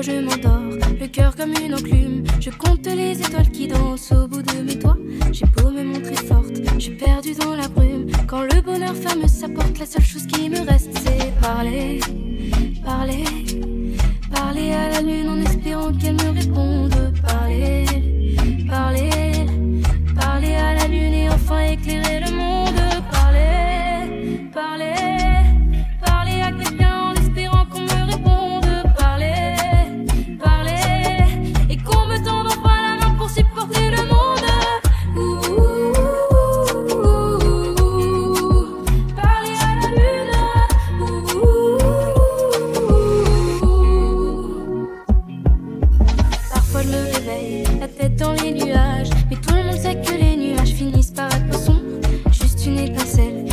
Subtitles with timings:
[0.00, 2.24] Je m'endors, le cœur comme une enclume.
[2.40, 4.96] Je compte les étoiles qui dansent au bout de mes doigts.
[5.30, 8.06] J'ai beau me montrer forte, je suis perdue dans la brume.
[8.26, 12.00] Quand le bonheur ferme sa porte, la seule chose qui me reste, c'est parler.
[47.80, 49.10] la tête dans les nuages.
[49.30, 51.80] Mais tout le monde sait que les nuages finissent par être son,
[52.30, 53.51] juste une étincelle.